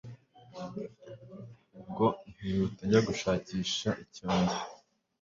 [1.79, 3.49] ubwo nkihuta njya gushaka
[4.03, 4.59] icyo ndya